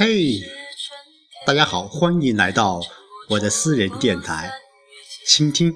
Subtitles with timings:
[0.00, 0.48] 嘿，
[1.44, 2.80] 大家好，欢迎来到
[3.30, 4.48] 我的私人电台，
[5.26, 5.74] 倾听。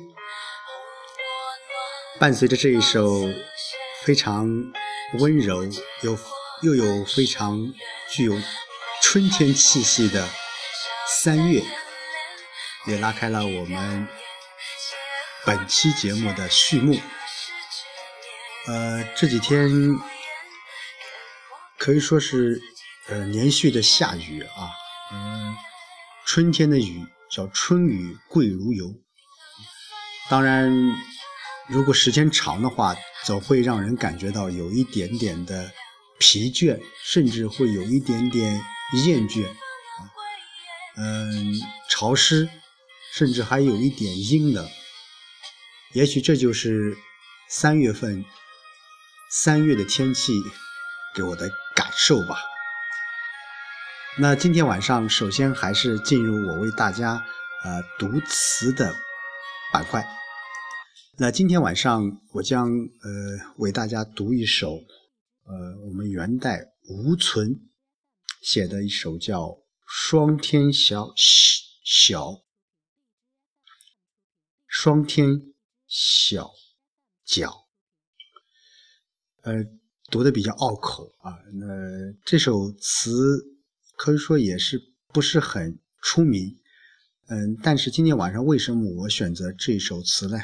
[2.20, 3.28] 伴随着这一首
[4.04, 4.46] 非常
[5.18, 5.64] 温柔
[6.02, 6.16] 又
[6.60, 7.74] 又有非常
[8.12, 8.40] 具有
[9.02, 10.28] 春天气息的
[11.08, 11.60] 三月，
[12.86, 14.06] 也拉开了我们
[15.44, 16.96] 本期节目的序幕。
[18.68, 19.68] 呃，这几天
[21.76, 22.62] 可以说是
[23.12, 24.72] 呃连续的下雨啊，
[25.12, 25.54] 嗯，
[26.24, 28.90] 春天的雨叫春雨贵如油。
[30.30, 30.72] 当然，
[31.68, 35.70] 如果时间长的话，总会让人感觉到有一点点的
[36.18, 38.54] 疲倦，甚至会有一点点
[39.04, 39.46] 厌倦。
[40.96, 41.54] 嗯，
[41.90, 42.48] 潮湿，
[43.12, 44.66] 甚至还有一点阴冷。
[45.92, 46.96] 也许这就是
[47.50, 48.24] 三月份。
[49.30, 50.32] 三月的天气
[51.14, 52.51] 给我的感受吧。
[54.18, 57.14] 那今天晚上，首先还是进入我为大家
[57.64, 58.94] 呃读词的
[59.72, 60.06] 板块。
[61.16, 64.74] 那今天晚上，我将呃为大家读一首
[65.44, 67.58] 呃我们元代吴存
[68.42, 69.44] 写的一首叫
[69.86, 71.08] 《霜天小
[71.82, 72.26] 小》，
[74.66, 75.40] 霜天
[75.86, 76.50] 小
[77.24, 77.66] 角。
[79.40, 79.54] 呃，
[80.10, 81.32] 读的比较拗口啊。
[81.54, 81.66] 那
[82.26, 83.42] 这首词
[83.96, 86.58] 可以说也是不是很出名，
[87.28, 90.38] 嗯，但是今天晚上为什么我选择这首词呢？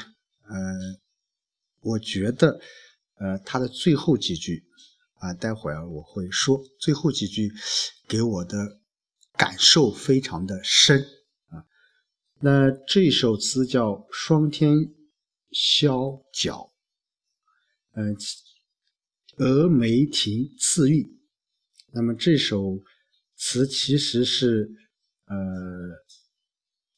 [0.47, 0.55] 呃，
[1.81, 2.59] 我觉得，
[3.15, 4.65] 呃，它的最后几句
[5.15, 7.51] 啊，待会儿我会说，最后几句
[8.07, 8.79] 给我的
[9.37, 11.05] 感受非常的深
[11.49, 11.65] 啊。
[12.39, 14.93] 那这首词叫《霜天
[15.51, 16.71] 萧角》，
[17.99, 18.15] 嗯。
[19.37, 21.17] 峨眉亭次玉，
[21.93, 22.77] 那么这首
[23.41, 24.69] 词其实是
[25.23, 25.35] 呃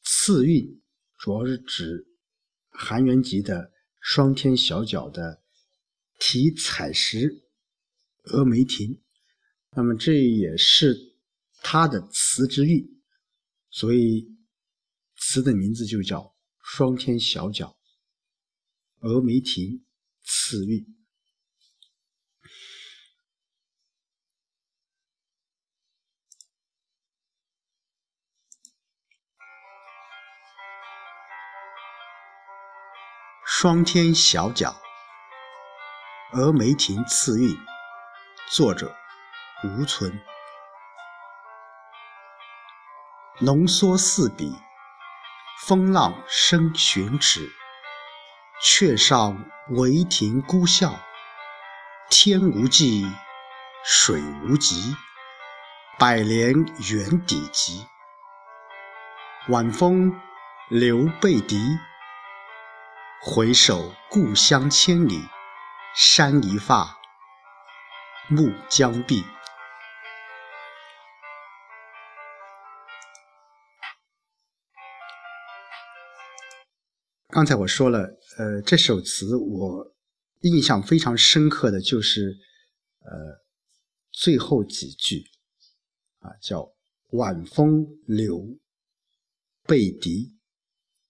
[0.02, 0.82] 次韵，
[1.16, 2.04] 主要是指
[2.68, 3.60] 韩元吉的
[4.00, 5.40] 《霜天小角》的
[6.18, 7.44] 题采石
[8.24, 9.00] 峨眉亭，
[9.70, 11.14] 那么这也是
[11.62, 13.00] 他的词之韵，
[13.70, 14.28] 所以
[15.16, 16.18] 词的名字就叫
[16.60, 17.78] 《霜天小角》
[19.08, 19.84] 峨眉亭
[20.24, 20.84] 次韵。
[33.62, 34.74] 霜天小角，
[36.32, 37.56] 峨眉亭次韵。
[38.50, 38.92] 作者：
[39.62, 40.20] 吴存。
[43.38, 44.52] 浓缩四笔，
[45.60, 47.48] 风浪生寻尺。
[48.60, 50.98] 却上唯亭孤笑，
[52.10, 53.06] 天无际，
[53.84, 54.96] 水无极，
[56.00, 56.52] 百年
[56.90, 57.86] 原底急。
[59.50, 60.20] 晚风
[60.68, 61.56] 留被笛。
[63.24, 65.14] 回首故乡千里，
[65.94, 66.98] 山一发，
[68.28, 69.22] 暮江碧。
[77.28, 78.00] 刚才我说了，
[78.38, 79.94] 呃，这首词我
[80.40, 82.36] 印象非常深刻的就是，
[83.02, 83.44] 呃，
[84.10, 85.22] 最后几句，
[86.18, 86.72] 啊，叫
[87.12, 88.58] 晚风柳
[89.62, 90.36] 被笛，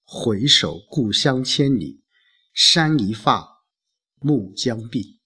[0.04, 2.01] 回首故乡千里。
[2.52, 3.46] 山一发，
[4.20, 5.20] 暮将毕。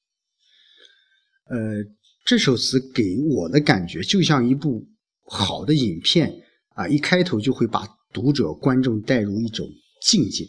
[1.48, 1.84] 呃，
[2.24, 4.88] 这首词给我的感觉就像一部
[5.24, 6.32] 好的影片
[6.70, 9.68] 啊，一开头就会把读者、观众带入一种
[10.02, 10.46] 境界，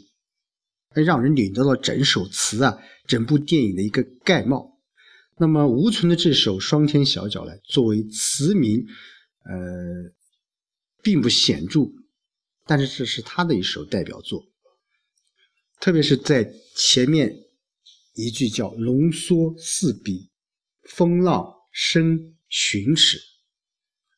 [0.94, 4.80] 让人领得到整首词啊、整部电影的一个概貌。
[5.40, 8.84] 那么吴存的这首《霜天小角》呢，作为词名，
[9.44, 9.54] 呃，
[11.04, 11.92] 并不显著，
[12.66, 14.44] 但是这是他的一首代表作。
[15.80, 17.34] 特别是在前面
[18.16, 20.30] 一句叫“浓缩四笔，
[20.90, 23.20] 风浪生寻尺”，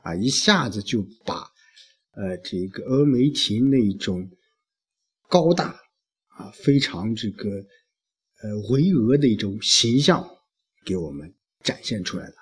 [0.04, 1.44] 啊，一下子就把
[2.12, 4.30] 呃这个峨眉亭那种
[5.28, 5.80] 高大
[6.30, 10.26] 啊、非常这个呃巍峨的一种形象
[10.86, 12.34] 给我们展现出来了。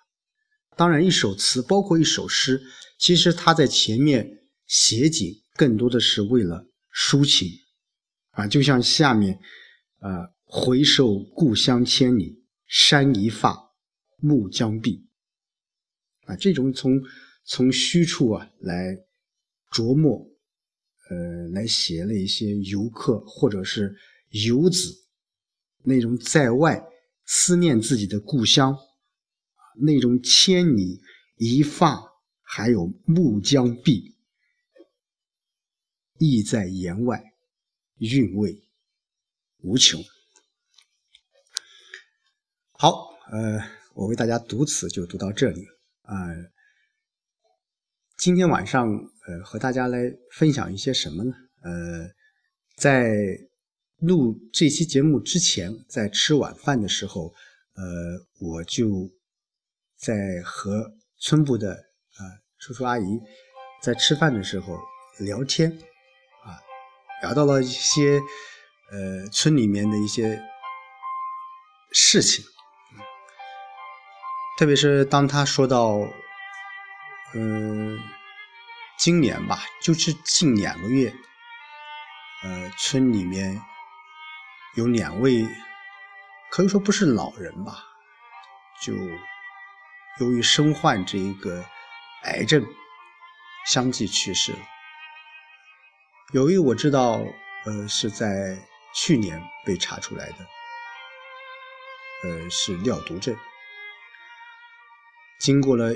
[0.75, 2.61] 当然，一首词包括一首诗，
[2.99, 4.29] 其实它在前面
[4.67, 7.49] 写景更多的是为了抒情。
[8.37, 9.39] 啊，就像下面，
[9.99, 13.71] 呃，回首故乡千里，山一发，
[14.17, 15.07] 暮将毕。
[16.25, 17.01] 啊，这种从
[17.45, 18.95] 从虚处啊来
[19.71, 20.23] 琢磨，
[21.09, 23.95] 呃，来写了一些游客或者是
[24.29, 24.93] 游子
[25.81, 26.79] 那种在外
[27.25, 28.77] 思念自己的故乡，
[29.79, 31.01] 那种千里
[31.37, 31.99] 一发
[32.43, 34.15] 还有暮江碧，
[36.19, 37.33] 意在言外，
[37.99, 38.61] 韵味
[39.59, 40.03] 无穷。
[42.71, 43.59] 好，呃，
[43.93, 45.65] 我为大家读词就读到这里
[46.03, 46.15] 啊。
[48.17, 48.87] 今天晚上，
[49.27, 49.99] 呃，和大家来
[50.33, 51.33] 分享一些什么呢？
[51.61, 52.09] 呃，
[52.75, 53.15] 在
[53.97, 57.33] 录这期节目之前，在吃晚饭的时候，
[57.73, 57.83] 呃，
[58.39, 59.11] 我就
[59.95, 62.21] 在和村部的啊
[62.57, 63.03] 叔叔阿姨
[63.81, 64.79] 在吃饭的时候
[65.19, 65.71] 聊天，
[67.21, 68.19] 聊到了一些
[68.91, 70.41] 呃村里面的一些
[71.91, 72.43] 事情，
[74.57, 75.97] 特别是当他说到。
[77.33, 77.99] 嗯，
[78.97, 81.13] 今年吧，就是近两个月，
[82.41, 83.61] 呃，村里面
[84.75, 85.45] 有两位，
[86.49, 87.83] 可以说不是老人吧，
[88.81, 88.93] 就
[90.21, 91.65] 由于身患这一个
[92.23, 92.65] 癌症，
[93.67, 94.59] 相继去世了。
[96.33, 97.23] 有一我知道，
[97.65, 98.57] 呃，是在
[98.93, 100.35] 去年被查出来的，
[102.23, 103.35] 呃，是尿毒症，
[105.39, 105.93] 经过了。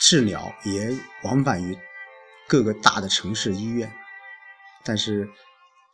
[0.00, 0.90] 治疗也
[1.22, 1.78] 往返于
[2.48, 3.90] 各个大的城市医院，
[4.84, 5.30] 但是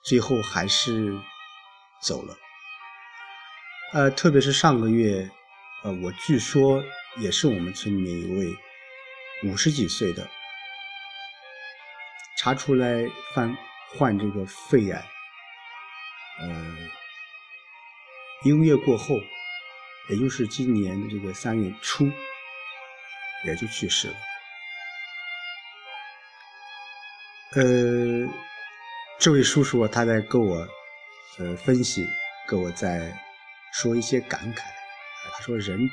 [0.02, 1.12] 最后还是
[2.02, 2.34] 走了。
[3.92, 5.30] 呃，特别是上个月，
[5.84, 6.82] 呃，我据说
[7.18, 8.56] 也是我们村里面一位
[9.44, 10.28] 五十几岁的，
[12.42, 13.54] 查出来患
[13.90, 15.06] 患这个肺癌，
[16.40, 16.76] 呃，
[18.44, 19.20] 一个月过后，
[20.08, 22.10] 也就是今年的这个三月初。
[23.46, 24.14] 也就去世了。
[27.56, 28.28] 呃，
[29.18, 30.68] 这位叔叔他在跟我
[31.38, 32.06] 呃分析，
[32.46, 33.18] 跟我在
[33.72, 34.60] 说一些感慨。
[35.32, 35.88] 他说：“人，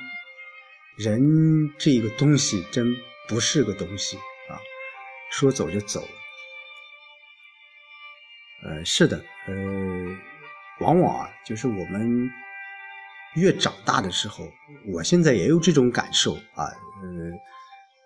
[0.98, 2.94] 人这个东西真
[3.30, 4.18] 不是个东西
[4.50, 4.60] 啊，
[5.32, 6.06] 说走就走。”
[8.64, 9.18] 呃，是的，
[9.48, 9.54] 呃，
[10.80, 12.30] 往往啊，就是我们。
[13.36, 14.46] 越长大的时候，
[14.92, 16.66] 我现在也有这种感受啊。
[17.04, 17.32] 呃，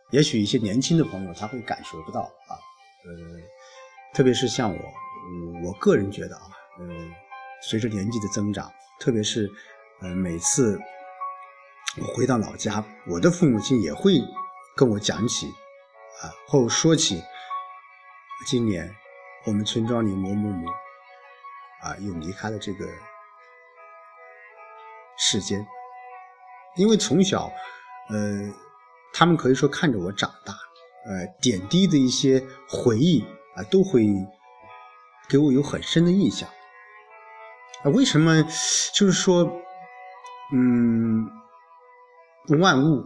[0.10, 2.52] 也许一些年轻的朋友他会感受不到啊。
[3.06, 3.40] 呃，
[4.14, 4.94] 特别是像我，
[5.64, 6.42] 我个人觉得啊，
[6.80, 6.86] 呃，
[7.62, 8.70] 随着年纪的增长，
[9.00, 9.50] 特别是
[10.02, 10.78] 呃每次
[11.98, 14.20] 我回到老家，我的父母亲也会
[14.76, 17.24] 跟我讲起啊，或说起
[18.48, 18.94] 今年
[19.46, 20.68] 我们村庄里某某某
[21.82, 22.88] 啊又离开了这个。
[25.24, 25.64] 世间，
[26.78, 27.52] 因为从小，
[28.10, 28.52] 呃，
[29.14, 30.52] 他们可以说看着我长大，
[31.06, 33.24] 呃，点滴的一些回忆
[33.56, 34.08] 啊，都会
[35.30, 36.50] 给我有很深的印象。
[37.84, 38.42] 啊，为什么？
[38.96, 39.44] 就是说，
[40.54, 41.30] 嗯，
[42.60, 43.06] 万物，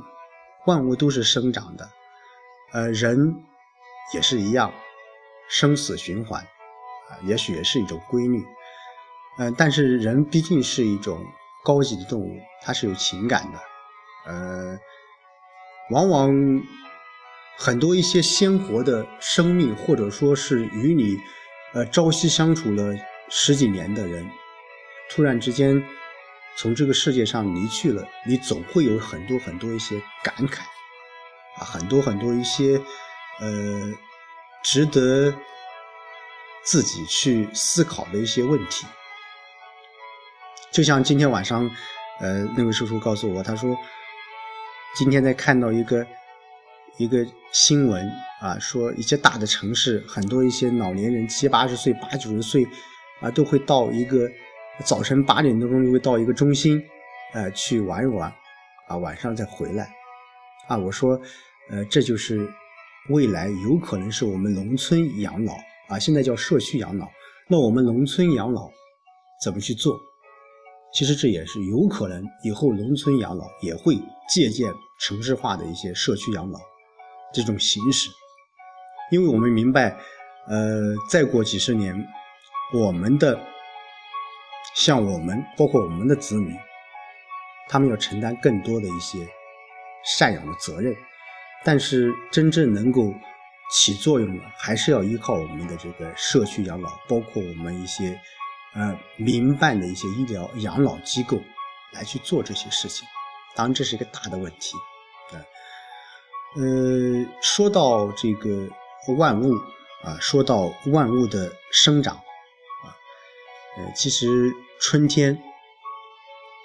[0.65, 1.89] 万物都是生长的，
[2.71, 3.43] 呃，人
[4.13, 4.71] 也是一样，
[5.50, 8.44] 生死循环，啊，也许也是一种规律，
[9.38, 11.25] 嗯，但是人毕竟是一种。
[11.65, 13.59] 高级的动物，它是有情感的，
[14.31, 14.79] 呃，
[15.89, 16.31] 往往
[17.58, 21.17] 很多一些鲜活的生命，或者说是与你
[21.74, 22.93] 呃朝夕相处了
[23.31, 24.29] 十几年的人，
[25.10, 25.84] 突然之间
[26.55, 30.60] 从这个世界上离去了，你总会有很多很多一些感慨
[31.60, 32.79] 啊，很多很多一些
[33.41, 33.91] 呃
[34.65, 35.31] 值得
[36.63, 38.88] 自己去思考的一些问题。
[40.72, 41.69] 就像今天晚上，
[42.19, 43.77] 呃，那位叔叔告诉我，他说
[44.95, 46.05] 今天在看到一个
[46.98, 52.65] 一个新闻啊，说一些大的城市，很多一些老年人七八十岁、八九十岁
[53.22, 54.27] 啊，都会到一个
[54.84, 56.84] 早晨八点多钟就会到一个中心，
[57.36, 58.34] 呃，去玩一玩，
[58.88, 59.93] 啊，晚上再回来，
[60.67, 61.22] 啊，我说，
[61.69, 62.50] 呃，这就是
[63.09, 65.53] 未来有可能是我们农村养老
[65.89, 67.07] 啊，现在叫社区养老，
[67.47, 68.69] 那我们农村养老
[69.43, 69.95] 怎么去做？
[70.91, 73.95] 其实这也是有可能，以后农村养老也会
[74.29, 76.59] 借鉴城市化的一些社区养老
[77.33, 78.09] 这种形式，
[79.12, 79.95] 因为我们明白，
[80.47, 81.93] 呃，再过几十年，
[82.74, 83.38] 我们的
[84.74, 86.55] 像我们，包括我们的子女，
[87.67, 89.19] 他们要承担更多的一些
[90.17, 90.95] 赡养的责任，
[91.65, 93.13] 但是真正能够
[93.72, 98.17] 起作用的，还是要依靠我们的这个社区养老，包括我们一些。
[98.77, 101.39] 呃，民办的一些医疗养老机构
[101.93, 103.07] 来去做这些事情，
[103.55, 104.75] 当然这是一个大的问题。
[106.57, 108.67] 呃，说到这个
[109.17, 109.53] 万物
[110.03, 112.91] 啊，说到万物的生长啊，
[113.77, 115.41] 呃，其实春天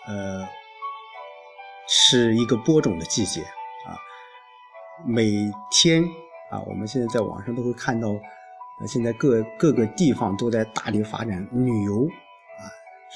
[0.09, 0.49] 呃
[1.89, 3.45] 是一个播种的季节，
[5.05, 6.05] 每天
[6.51, 12.63] 啊，我们现在在网上都会看到，呃，现在各各个地方都在大力发展旅游啊，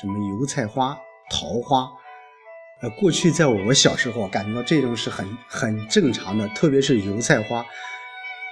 [0.01, 0.97] 什么油菜花、
[1.31, 1.91] 桃花。
[2.81, 7.65] 呃，过去在我小时候感觉到这种是很很正常的，特别是油菜花，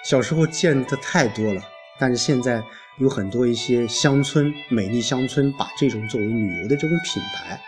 [0.05, 1.63] 小时候见的太多了。
[1.99, 2.63] 但是现在
[2.99, 7.61] 有很多一些乡村美丽乡村，把这种作为旅游的这种品牌，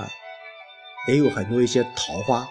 [0.00, 0.08] 啊，
[1.08, 2.48] 也有很多一些桃花，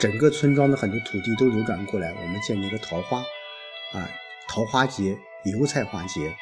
[0.00, 4.10] 整个村庄的很多土地都流转过来，我们建立一个桃花，啊，
[4.48, 6.34] 桃花节、油菜花节。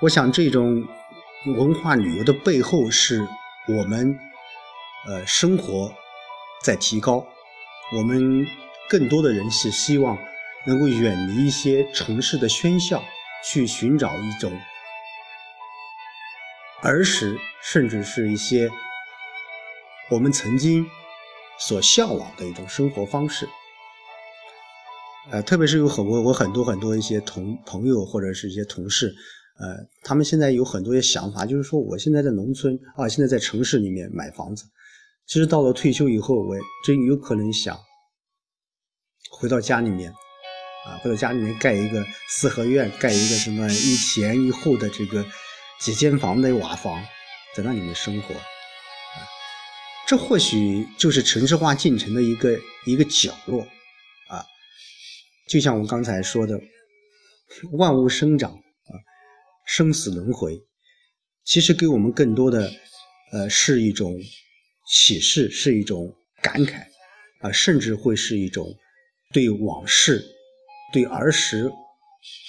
[0.00, 0.86] 我想这种。
[1.46, 3.28] 文化旅游的背后是
[3.68, 4.18] 我们，
[5.06, 5.92] 呃，生活
[6.62, 7.22] 在提高。
[7.94, 8.46] 我们
[8.88, 10.16] 更多的人是希望
[10.64, 13.04] 能够远离一些城市的喧嚣，
[13.44, 14.58] 去寻找一种
[16.80, 18.70] 儿时，甚至是一些
[20.08, 20.86] 我们曾经
[21.58, 23.48] 所向往的一种生活方式。
[25.30, 29.14] 呃，特别是有很多我很多很多一些同朋友或者是一些同事。
[29.56, 34.64] 呃，他们现在有很多的想法，就是说，我现在在农村啊，现在在城市里面买房子，
[35.26, 37.78] 其实到了退休以后，我真有可能想
[39.30, 40.10] 回到家里面，
[40.86, 45.24] 啊，回到家里面盖一个四合院，盖一个什么一前一后的这个
[45.80, 47.00] 几间房的瓦房，
[47.54, 48.34] 在那里面生活，
[50.06, 53.62] 这或许就是城市化进程的一个一个角落，
[54.28, 54.44] 啊，
[55.48, 56.60] 就像我刚才说的，
[57.72, 58.92] 万物生长啊。
[59.66, 60.60] 生死轮回，
[61.42, 62.70] 其实给我们更多的，
[63.32, 64.14] 呃，是一种
[64.86, 66.84] 启示，是一种感慨，
[67.40, 68.76] 啊，甚至会是一种
[69.32, 70.22] 对往事、
[70.92, 71.72] 对儿时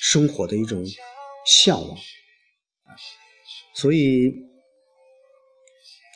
[0.02, 0.86] 生活的一种
[1.46, 1.98] 向往。
[3.74, 4.34] 所以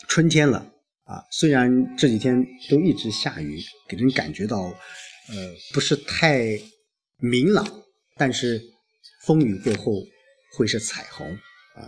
[0.10, 0.74] 春天了
[1.10, 5.36] 啊，虽然这几天都一直下雨，给人感觉到呃
[5.74, 6.40] 不是太
[7.18, 7.66] 明朗，
[8.16, 8.62] 但是
[9.26, 9.94] 风雨过后。
[10.58, 11.32] 会是彩虹
[11.76, 11.86] 啊！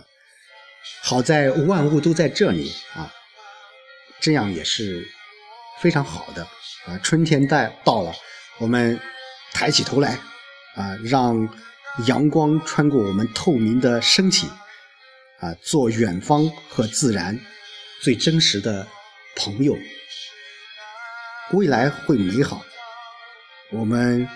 [1.02, 3.12] 好在万物都在这里啊，
[4.20, 5.04] 这样也是
[5.80, 6.46] 非常好的
[6.86, 6.96] 啊。
[6.98, 8.14] 春天到到了，
[8.60, 8.96] 我们
[9.52, 10.16] 抬起头来
[10.76, 11.36] 啊，让
[12.06, 14.46] 阳光穿过我们透明的身体
[15.40, 17.36] 啊，做远方和自然
[18.00, 18.86] 最真实的
[19.36, 19.76] 朋友。
[21.52, 22.64] 未来会美好，
[23.70, 24.26] 我们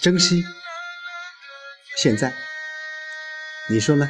[0.00, 0.42] 珍惜。
[1.96, 2.32] 现在，
[3.68, 4.08] 你说呢？